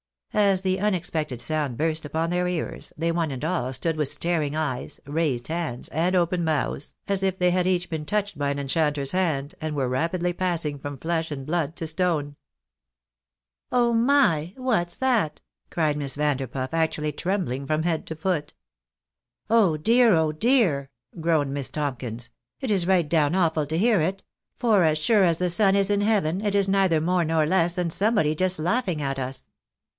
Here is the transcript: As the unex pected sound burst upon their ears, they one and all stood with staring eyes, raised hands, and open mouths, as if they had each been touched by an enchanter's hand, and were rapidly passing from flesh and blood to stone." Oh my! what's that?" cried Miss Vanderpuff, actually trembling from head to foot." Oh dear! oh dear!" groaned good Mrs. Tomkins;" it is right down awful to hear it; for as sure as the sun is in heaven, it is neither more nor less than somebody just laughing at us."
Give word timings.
As 0.33 0.61
the 0.61 0.77
unex 0.77 1.11
pected 1.11 1.41
sound 1.41 1.77
burst 1.77 2.05
upon 2.05 2.29
their 2.29 2.47
ears, 2.47 2.91
they 2.97 3.11
one 3.11 3.29
and 3.31 3.43
all 3.45 3.71
stood 3.73 3.97
with 3.97 4.07
staring 4.07 4.55
eyes, 4.55 4.99
raised 5.05 5.49
hands, 5.49 5.89
and 5.89 6.15
open 6.15 6.43
mouths, 6.43 6.95
as 7.07 7.21
if 7.21 7.37
they 7.37 7.51
had 7.51 7.67
each 7.67 7.87
been 7.89 8.05
touched 8.05 8.35
by 8.37 8.49
an 8.49 8.57
enchanter's 8.57 9.11
hand, 9.11 9.53
and 9.61 9.75
were 9.75 9.89
rapidly 9.89 10.33
passing 10.33 10.79
from 10.79 10.97
flesh 10.97 11.29
and 11.31 11.45
blood 11.45 11.75
to 11.75 11.85
stone." 11.85 12.35
Oh 13.73 13.93
my! 13.93 14.53
what's 14.55 14.95
that?" 14.95 15.41
cried 15.69 15.97
Miss 15.97 16.15
Vanderpuff, 16.15 16.73
actually 16.73 17.11
trembling 17.11 17.67
from 17.67 17.83
head 17.83 18.07
to 18.07 18.15
foot." 18.15 18.53
Oh 19.51 19.77
dear! 19.77 20.13
oh 20.15 20.31
dear!" 20.31 20.89
groaned 21.21 21.53
good 21.53 21.61
Mrs. 21.65 21.71
Tomkins;" 21.73 22.29
it 22.61 22.71
is 22.71 22.87
right 22.87 23.07
down 23.07 23.35
awful 23.35 23.67
to 23.67 23.77
hear 23.77 23.99
it; 24.01 24.23
for 24.57 24.83
as 24.83 24.97
sure 24.97 25.25
as 25.25 25.37
the 25.39 25.49
sun 25.49 25.75
is 25.75 25.91
in 25.91 26.01
heaven, 26.01 26.41
it 26.43 26.55
is 26.55 26.69
neither 26.69 27.01
more 27.01 27.25
nor 27.25 27.45
less 27.45 27.75
than 27.75 27.89
somebody 27.91 28.33
just 28.33 28.57
laughing 28.57 29.01
at 29.01 29.19
us." 29.19 29.47